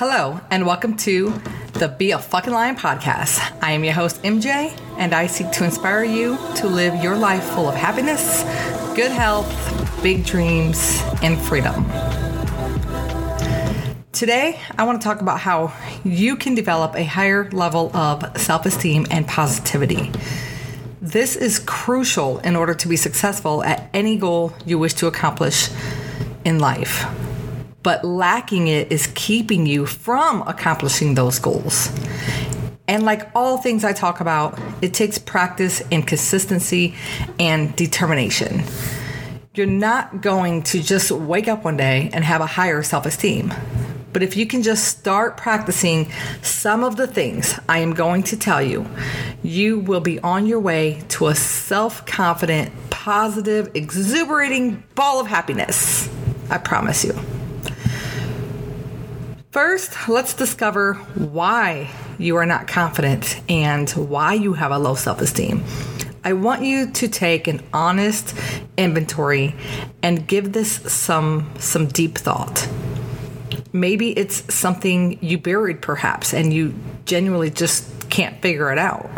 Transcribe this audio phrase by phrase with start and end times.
[0.00, 1.30] Hello, and welcome to
[1.74, 3.38] the Be a Fucking Lion podcast.
[3.62, 7.44] I am your host, MJ, and I seek to inspire you to live your life
[7.44, 8.42] full of happiness,
[8.96, 9.46] good health,
[10.02, 11.84] big dreams, and freedom.
[14.12, 15.70] Today, I want to talk about how
[16.02, 20.10] you can develop a higher level of self esteem and positivity.
[21.02, 25.68] This is crucial in order to be successful at any goal you wish to accomplish
[26.46, 27.04] in life
[27.82, 31.90] but lacking it is keeping you from accomplishing those goals.
[32.86, 36.94] And like all things I talk about, it takes practice and consistency
[37.38, 38.64] and determination.
[39.54, 43.54] You're not going to just wake up one day and have a higher self esteem.
[44.12, 46.10] But if you can just start practicing
[46.42, 48.88] some of the things I am going to tell you,
[49.42, 56.08] you will be on your way to a self confident, positive, exuberating ball of happiness.
[56.50, 57.14] I promise you.
[59.50, 61.90] First, let's discover why
[62.20, 65.64] you are not confident and why you have a low self esteem.
[66.22, 68.36] I want you to take an honest
[68.76, 69.56] inventory
[70.04, 72.68] and give this some some deep thought.
[73.72, 76.72] Maybe it's something you buried perhaps and you
[77.04, 79.10] genuinely just can't figure it out.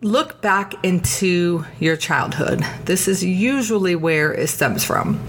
[0.00, 2.64] Look back into your childhood.
[2.84, 5.20] This is usually where it stems from.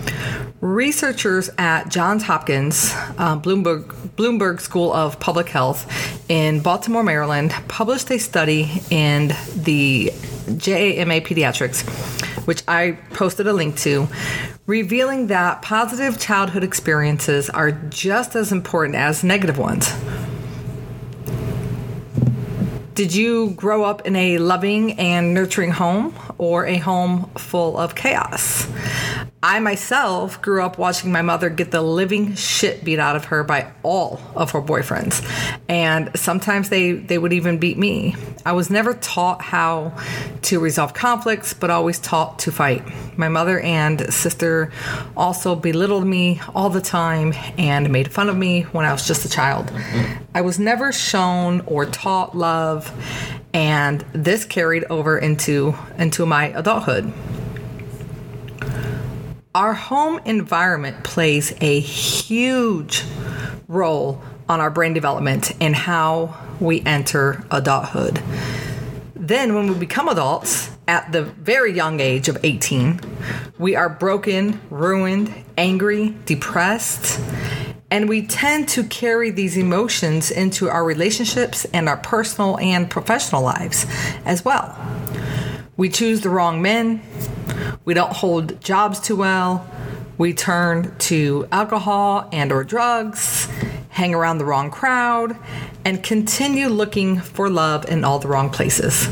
[0.62, 3.86] Researchers at Johns Hopkins uh, Bloomberg,
[4.18, 5.88] Bloomberg School of Public Health
[6.30, 10.12] in Baltimore, Maryland, published a study in the
[10.58, 11.88] JAMA Pediatrics,
[12.46, 14.10] which I posted a link to,
[14.66, 19.94] revealing that positive childhood experiences are just as important as negative ones.
[22.96, 27.96] Did you grow up in a loving and nurturing home or a home full of
[27.96, 28.68] chaos?
[29.42, 33.46] I myself grew up watching my mother get the living shit beat out of her
[33.46, 35.24] by all of her boyfriends.
[35.70, 38.18] And sometimes they, they would even beat me.
[38.46, 39.98] I was never taught how
[40.42, 42.84] to resolve conflicts, but always taught to fight.
[43.18, 44.74] My mother and sister
[45.16, 49.24] also belittled me all the time and made fun of me when I was just
[49.24, 49.72] a child.
[50.36, 52.92] I was never shown or taught love,
[53.54, 57.14] and this carried over into, into my adulthood.
[59.56, 63.04] Our home environment plays a huge
[63.68, 68.22] role on our brain development and how we enter adulthood.
[69.16, 73.00] Then, when we become adults at the very young age of 18,
[73.58, 77.20] we are broken, ruined, angry, depressed,
[77.90, 83.42] and we tend to carry these emotions into our relationships and our personal and professional
[83.42, 83.88] lives
[84.26, 84.78] as well.
[85.76, 87.02] We choose the wrong men,
[87.90, 89.68] we don't hold jobs too well.
[90.20, 93.48] We turn to alcohol and or drugs,
[93.90, 95.36] hang around the wrong crowd,
[95.84, 99.10] and continue looking for love in all the wrong places.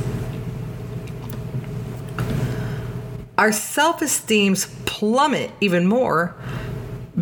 [3.40, 6.36] Our self-esteems plummet even more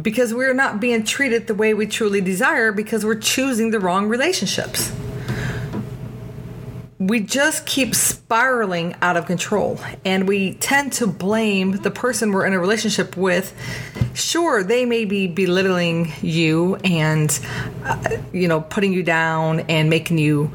[0.01, 4.09] because we're not being treated the way we truly desire because we're choosing the wrong
[4.09, 4.91] relationships
[7.05, 12.47] we just keep spiraling out of control and we tend to blame the person we're
[12.47, 13.53] in a relationship with.
[14.15, 17.39] Sure they may be belittling you and
[17.83, 20.47] uh, you know putting you down and making you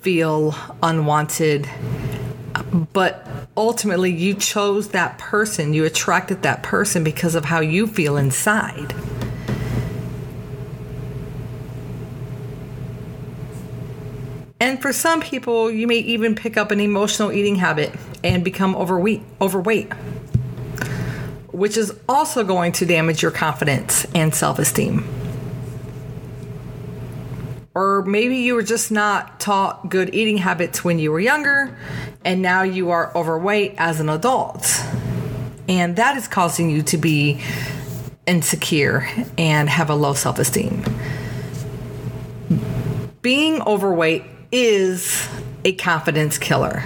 [0.00, 1.68] feel unwanted
[2.92, 3.26] but
[3.56, 8.94] ultimately you chose that person you attracted that person because of how you feel inside
[14.64, 17.92] And for some people, you may even pick up an emotional eating habit
[18.24, 19.92] and become overweight, overweight,
[21.52, 25.06] which is also going to damage your confidence and self esteem.
[27.74, 31.76] Or maybe you were just not taught good eating habits when you were younger,
[32.24, 34.82] and now you are overweight as an adult.
[35.68, 37.38] And that is causing you to be
[38.26, 39.06] insecure
[39.36, 40.84] and have a low self esteem.
[43.20, 44.24] Being overweight
[44.56, 45.28] is
[45.64, 46.84] a confidence killer.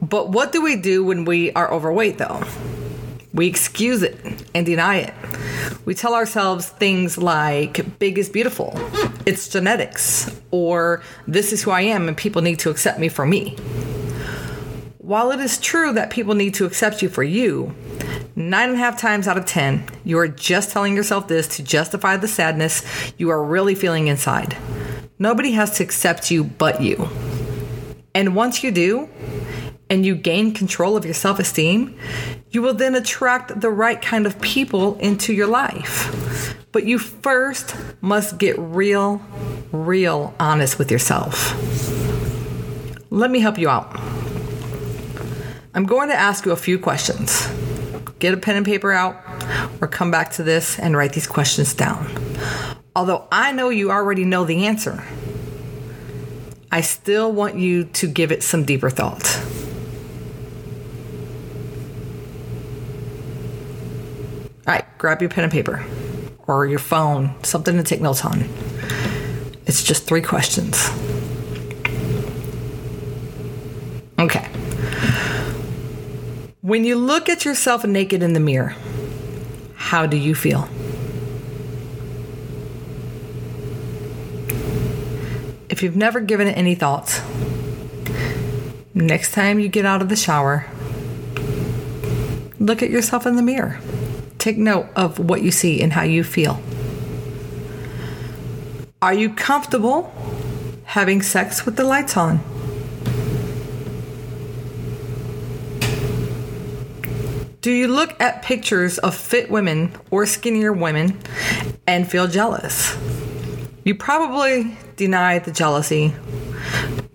[0.00, 2.44] But what do we do when we are overweight, though?
[3.34, 4.16] We excuse it
[4.54, 5.14] and deny it.
[5.84, 8.74] We tell ourselves things like, big is beautiful,
[9.26, 13.26] it's genetics, or this is who I am and people need to accept me for
[13.26, 13.56] me.
[14.98, 17.74] While it is true that people need to accept you for you,
[18.40, 21.62] Nine and a half times out of 10, you are just telling yourself this to
[21.62, 22.82] justify the sadness
[23.18, 24.56] you are really feeling inside.
[25.18, 27.06] Nobody has to accept you but you.
[28.14, 29.10] And once you do,
[29.90, 31.98] and you gain control of your self esteem,
[32.50, 36.56] you will then attract the right kind of people into your life.
[36.72, 39.20] But you first must get real,
[39.70, 41.54] real honest with yourself.
[43.10, 43.94] Let me help you out.
[45.74, 47.46] I'm going to ask you a few questions.
[48.20, 49.16] Get a pen and paper out
[49.80, 52.06] or come back to this and write these questions down.
[52.94, 55.02] Although I know you already know the answer,
[56.70, 59.40] I still want you to give it some deeper thought.
[64.66, 65.84] All right, grab your pen and paper
[66.46, 68.42] or your phone, something to take notes on.
[69.66, 70.90] It's just three questions.
[74.18, 74.46] Okay.
[76.62, 78.74] When you look at yourself naked in the mirror,
[79.76, 80.68] how do you feel?
[85.70, 87.22] If you've never given it any thoughts,
[88.92, 90.66] next time you get out of the shower,
[92.58, 93.80] look at yourself in the mirror.
[94.36, 96.60] Take note of what you see and how you feel.
[99.00, 100.12] Are you comfortable
[100.84, 102.40] having sex with the lights on?
[107.60, 111.20] Do you look at pictures of fit women or skinnier women
[111.86, 112.96] and feel jealous?
[113.84, 116.14] You probably deny the jealousy,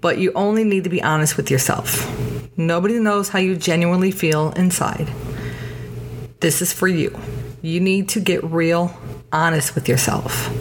[0.02, 2.08] but you only need to be honest with yourself.
[2.56, 5.12] Nobody knows how you genuinely feel inside.
[6.42, 7.20] This is for you.
[7.64, 8.96] You need to get real
[9.32, 10.52] honest with yourself.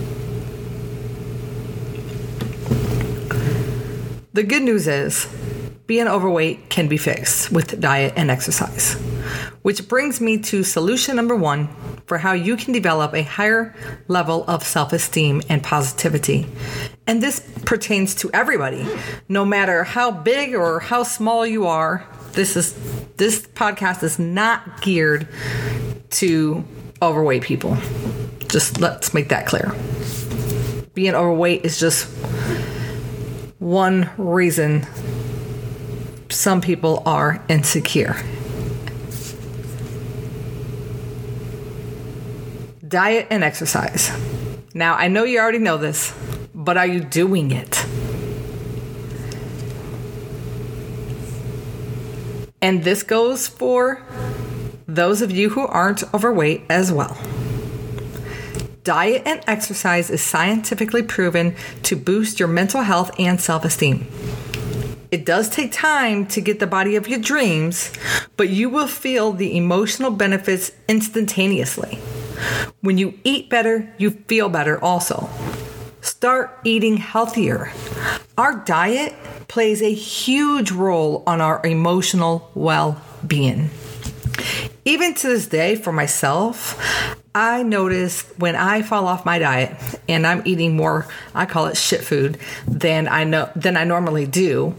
[4.32, 5.28] The good news is
[5.86, 8.96] being overweight can be fixed with diet and exercise.
[9.64, 11.68] Which brings me to solution number one
[12.04, 13.74] for how you can develop a higher
[14.08, 16.46] level of self esteem and positivity.
[17.06, 18.86] And this pertains to everybody,
[19.26, 22.06] no matter how big or how small you are.
[22.32, 22.74] This is
[23.16, 25.26] this podcast is not geared
[26.10, 26.62] to
[27.00, 27.78] overweight people.
[28.48, 29.74] Just let's make that clear.
[30.92, 32.04] Being overweight is just
[33.60, 34.86] one reason
[36.28, 38.14] some people are insecure.
[42.86, 44.10] Diet and exercise.
[44.74, 46.12] Now, I know you already know this,
[46.54, 47.86] but are you doing it?
[52.60, 54.02] And this goes for
[54.86, 57.16] those of you who aren't overweight as well.
[58.82, 64.06] Diet and exercise is scientifically proven to boost your mental health and self esteem.
[65.10, 67.92] It does take time to get the body of your dreams,
[68.36, 71.98] but you will feel the emotional benefits instantaneously.
[72.80, 75.28] When you eat better, you feel better also.
[76.00, 77.72] Start eating healthier.
[78.36, 79.14] Our diet
[79.48, 83.70] plays a huge role on our emotional well being.
[84.84, 86.78] Even to this day, for myself,
[87.34, 89.76] I notice when I fall off my diet
[90.08, 92.38] and I'm eating more, I call it shit food,
[92.68, 94.74] than I know than I normally do.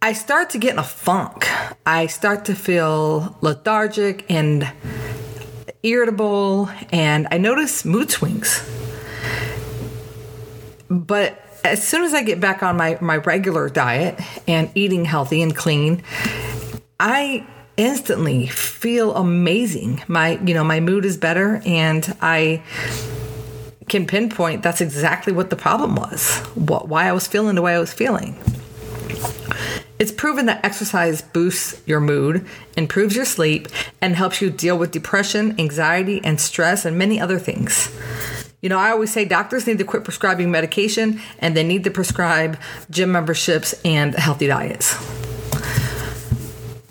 [0.00, 1.48] I start to get in a funk.
[1.86, 4.70] I start to feel lethargic and
[5.84, 8.68] irritable, and I notice mood swings.
[10.88, 15.42] But as soon as I get back on my, my regular diet and eating healthy
[15.42, 16.02] and clean,
[16.98, 17.46] I
[17.76, 20.02] instantly feel amazing.
[20.08, 22.62] My, you know, my mood is better and I
[23.88, 26.38] can pinpoint that's exactly what the problem was.
[26.54, 28.36] What why I was feeling the way I was feeling.
[30.04, 32.46] It's proven that exercise boosts your mood,
[32.76, 33.68] improves your sleep,
[34.02, 37.90] and helps you deal with depression, anxiety, and stress, and many other things.
[38.60, 41.90] You know, I always say doctors need to quit prescribing medication and they need to
[41.90, 42.58] prescribe
[42.90, 45.23] gym memberships and healthy diets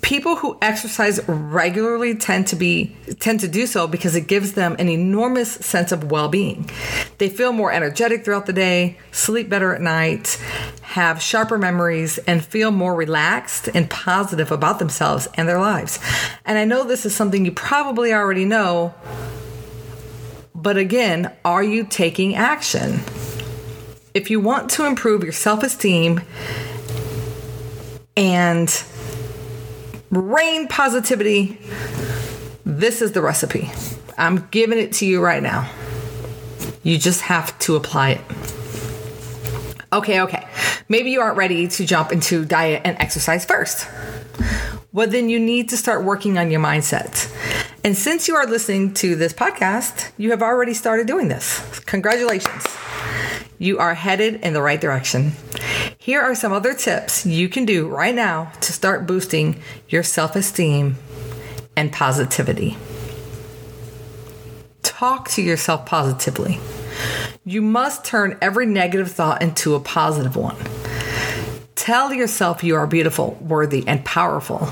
[0.04, 4.76] people who exercise regularly tend to be tend to do so because it gives them
[4.78, 6.70] an enormous sense of well-being.
[7.16, 10.38] They feel more energetic throughout the day, sleep better at night,
[10.82, 15.98] have sharper memories and feel more relaxed and positive about themselves and their lives.
[16.44, 18.92] And I know this is something you probably already know,
[20.54, 23.00] but again, are you taking action?
[24.12, 26.20] If you want to improve your self-esteem
[28.18, 28.84] and
[30.16, 31.58] rain positivity.
[32.64, 33.70] This is the recipe.
[34.16, 35.70] I'm giving it to you right now.
[36.82, 38.20] You just have to apply it.
[39.92, 40.46] Okay, okay.
[40.88, 43.88] Maybe you aren't ready to jump into diet and exercise first.
[44.92, 47.30] Well, then you need to start working on your mindset.
[47.82, 51.80] And since you are listening to this podcast, you have already started doing this.
[51.80, 52.64] Congratulations.
[53.58, 55.32] You are headed in the right direction.
[56.04, 60.36] Here are some other tips you can do right now to start boosting your self
[60.36, 60.96] esteem
[61.78, 62.76] and positivity.
[64.82, 66.60] Talk to yourself positively.
[67.46, 70.56] You must turn every negative thought into a positive one.
[71.74, 74.68] Tell yourself you are beautiful, worthy, and powerful.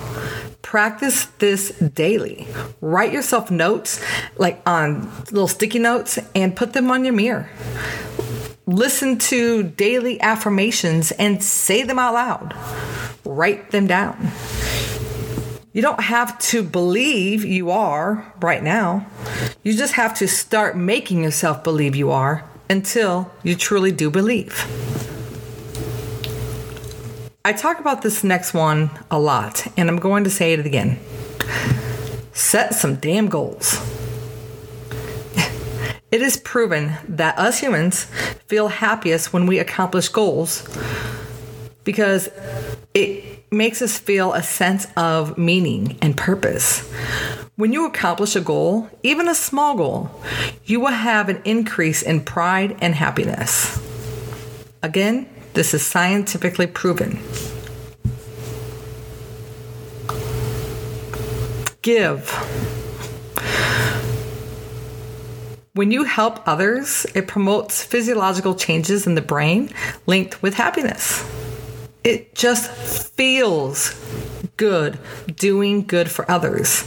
[0.61, 2.47] Practice this daily.
[2.83, 4.05] Write yourself notes,
[4.37, 7.49] like on little sticky notes, and put them on your mirror.
[8.66, 12.54] Listen to daily affirmations and say them out loud.
[13.25, 14.31] Write them down.
[15.73, 19.07] You don't have to believe you are right now.
[19.62, 24.66] You just have to start making yourself believe you are until you truly do believe.
[27.45, 31.00] I talk about this next one a lot, and I'm going to say it again.
[32.33, 33.81] Set some damn goals.
[36.12, 38.04] It is proven that us humans
[38.47, 40.69] feel happiest when we accomplish goals
[41.85, 42.28] because
[42.92, 46.81] it makes us feel a sense of meaning and purpose.
[47.57, 50.11] When you accomplish a goal, even a small goal,
[50.66, 53.81] you will have an increase in pride and happiness.
[54.83, 57.21] Again, this is scientifically proven.
[61.81, 62.82] Give.
[65.75, 69.71] When you help others, it promotes physiological changes in the brain
[70.05, 71.25] linked with happiness.
[72.05, 73.95] It just feels
[74.59, 74.99] good
[75.35, 76.85] doing good for others.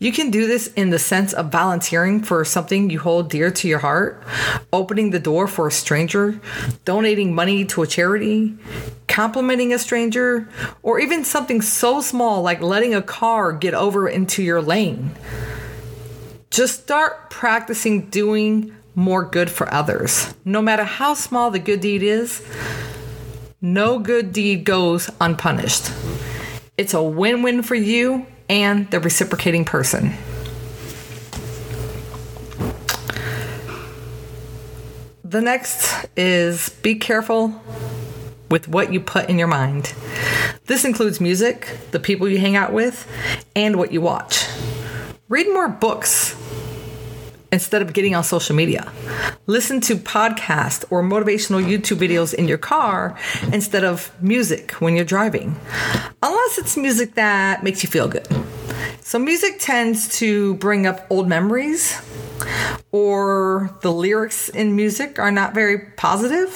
[0.00, 3.68] You can do this in the sense of volunteering for something you hold dear to
[3.68, 4.20] your heart,
[4.72, 6.40] opening the door for a stranger,
[6.84, 8.56] donating money to a charity,
[9.06, 10.48] complimenting a stranger,
[10.82, 15.12] or even something so small like letting a car get over into your lane.
[16.56, 20.32] Just start practicing doing more good for others.
[20.42, 22.42] No matter how small the good deed is,
[23.60, 25.92] no good deed goes unpunished.
[26.78, 30.14] It's a win win for you and the reciprocating person.
[35.24, 37.62] The next is be careful
[38.50, 39.92] with what you put in your mind.
[40.64, 43.06] This includes music, the people you hang out with,
[43.54, 44.46] and what you watch.
[45.28, 46.34] Read more books
[47.52, 48.90] instead of getting on social media.
[49.46, 53.16] Listen to podcasts or motivational YouTube videos in your car
[53.52, 55.56] instead of music when you're driving,
[56.22, 58.26] unless it's music that makes you feel good.
[59.00, 62.00] So, music tends to bring up old memories,
[62.90, 66.50] or the lyrics in music are not very positive.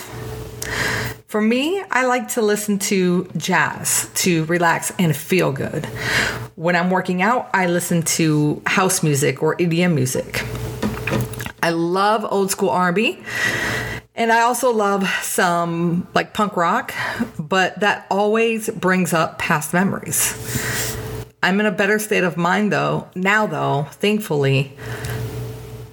[1.28, 5.86] For me, I like to listen to jazz to relax and feel good.
[6.56, 10.44] When I'm working out, I listen to house music or EDM music.
[11.62, 13.22] I love old school R&B.
[14.14, 16.92] And I also love some like punk rock,
[17.38, 20.96] but that always brings up past memories.
[21.42, 24.76] I'm in a better state of mind though, now though, thankfully.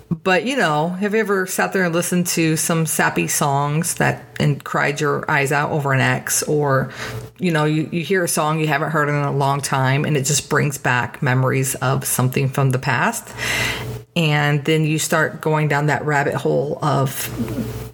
[0.09, 4.25] But you know, have you ever sat there and listened to some sappy songs that
[4.41, 6.43] and cried your eyes out over an ex?
[6.43, 6.91] Or,
[7.39, 10.17] you know, you, you hear a song you haven't heard in a long time and
[10.17, 13.33] it just brings back memories of something from the past
[14.17, 17.31] and then you start going down that rabbit hole of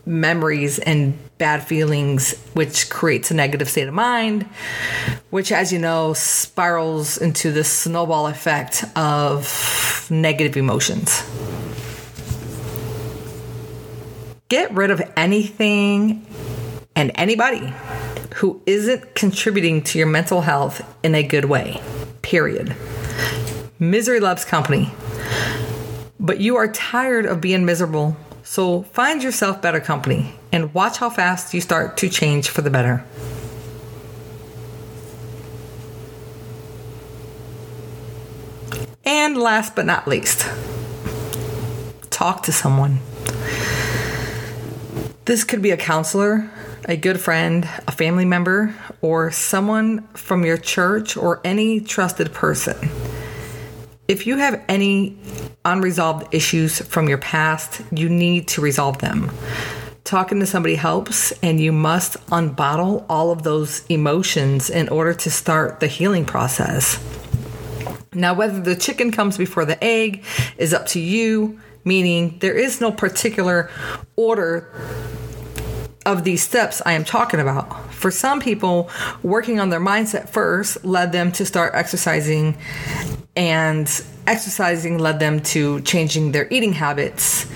[0.08, 4.44] memories and bad feelings which creates a negative state of mind
[5.32, 11.30] which as you know spirals into this snowball effect of negative emotions.
[14.48, 16.25] Get rid of anything
[16.96, 17.74] and anybody
[18.36, 21.82] who isn't contributing to your mental health in a good way
[22.22, 22.74] period.
[23.77, 24.94] Misery loves company
[26.24, 28.15] but you are tired of being miserable.
[28.44, 32.70] So find yourself better company and watch how fast you start to change for the
[32.70, 33.03] better.
[39.03, 40.50] And last but not least,
[42.10, 43.00] talk to someone.
[45.25, 46.50] This could be a counselor,
[46.86, 52.89] a good friend, a family member, or someone from your church or any trusted person.
[54.08, 55.18] If you have any
[55.65, 59.32] unresolved issues from your past, you need to resolve them.
[60.03, 65.32] Talking to somebody helps, and you must unbottle all of those emotions in order to
[65.32, 67.00] start the healing process.
[68.13, 70.24] Now, whether the chicken comes before the egg
[70.58, 73.70] is up to you, meaning there is no particular
[74.15, 74.70] order
[76.06, 77.92] of these steps I am talking about.
[77.94, 78.90] For some people,
[79.22, 82.58] working on their mindset first led them to start exercising
[83.36, 83.88] and
[84.28, 87.48] exercising led them to changing their eating habits.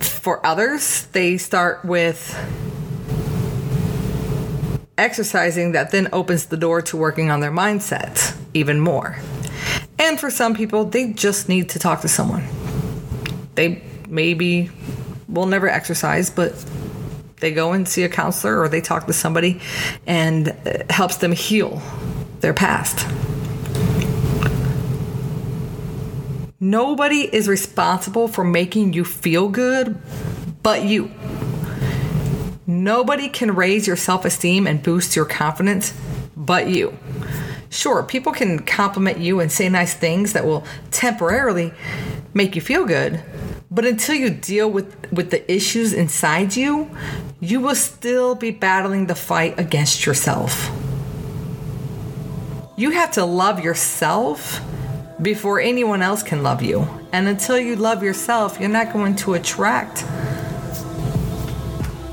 [0.00, 2.34] For others, they start with
[4.96, 9.18] exercising that then opens the door to working on their mindset even more.
[9.98, 12.46] And for some people, they just need to talk to someone.
[13.54, 14.70] They maybe
[15.28, 16.52] will never exercise, but
[17.44, 19.60] they go and see a counselor or they talk to somebody
[20.06, 20.48] and
[20.88, 21.82] helps them heal
[22.40, 23.06] their past.
[26.58, 29.98] Nobody is responsible for making you feel good
[30.62, 31.10] but you.
[32.66, 35.92] Nobody can raise your self esteem and boost your confidence
[36.34, 36.96] but you.
[37.68, 41.74] Sure, people can compliment you and say nice things that will temporarily
[42.32, 43.22] make you feel good,
[43.74, 46.88] but until you deal with, with the issues inside you,
[47.40, 50.70] you will still be battling the fight against yourself.
[52.76, 54.60] You have to love yourself
[55.20, 56.88] before anyone else can love you.
[57.12, 60.04] And until you love yourself, you're not going to attract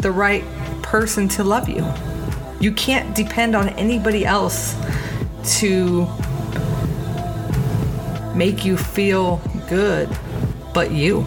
[0.01, 0.43] the right
[0.81, 1.87] person to love you.
[2.59, 4.75] You can't depend on anybody else
[5.59, 6.07] to
[8.35, 9.39] make you feel
[9.69, 10.09] good
[10.73, 11.25] but you.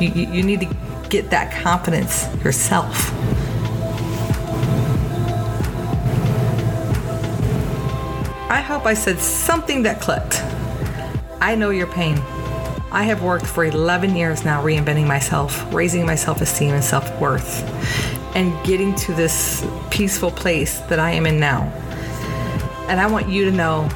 [0.00, 0.76] You, you, need to
[1.08, 3.12] get that confidence yourself.
[8.48, 10.40] I hope I said something that clicked.
[11.40, 12.16] I know your pain.
[12.90, 17.20] I have worked for 11 years now reinventing myself, raising my self esteem and self
[17.20, 17.64] worth,
[18.36, 21.62] and getting to this peaceful place that I am in now.
[22.88, 23.88] And I want you to know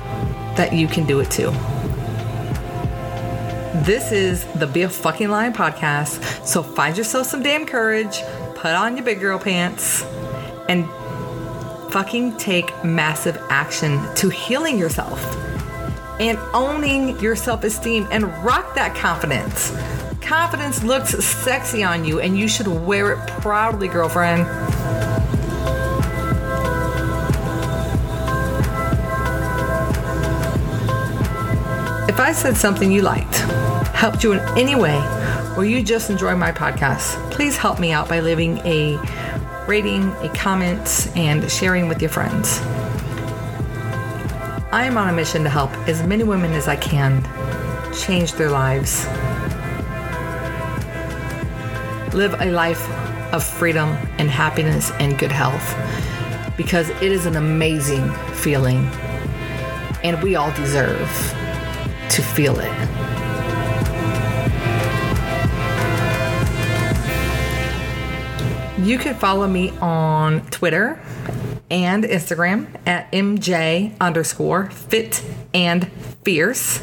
[0.57, 1.53] that you can do it too.
[3.75, 6.47] This is the Be a Fucking Lion podcast.
[6.47, 8.21] So find yourself some damn courage,
[8.55, 10.03] put on your big girl pants,
[10.69, 10.87] and
[11.91, 15.25] fucking take massive action to healing yourself
[16.21, 19.75] and owning your self esteem and rock that confidence.
[20.21, 24.43] Confidence looks sexy on you, and you should wear it proudly, girlfriend.
[32.09, 33.62] If I said something you liked,
[34.03, 34.99] helped you in any way,
[35.57, 38.99] or you just enjoy my podcast, please help me out by leaving a
[39.69, 42.59] rating, a comment, and sharing with your friends.
[44.73, 47.23] I am on a mission to help as many women as I can
[47.95, 49.07] change their lives.
[52.13, 52.91] Live a life
[53.33, 55.77] of freedom and happiness and good health
[56.57, 58.85] because it is an amazing feeling
[60.03, 61.09] and we all deserve
[62.11, 62.92] to feel it.
[68.83, 71.01] You can follow me on Twitter
[71.71, 75.89] and Instagram at MJ underscore fit and
[76.25, 76.81] fierce.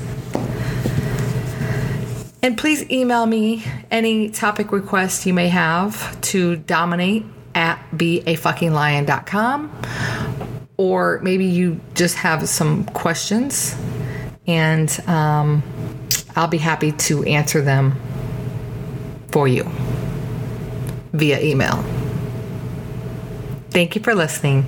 [2.42, 9.82] And please email me any topic requests you may have to dominate at beafuckinglion.com.
[10.78, 13.76] Or maybe you just have some questions
[14.48, 15.62] and um,
[16.38, 18.00] I'll be happy to answer them
[19.32, 19.70] for you
[21.13, 21.84] via email.
[23.72, 24.65] Thank you for listening.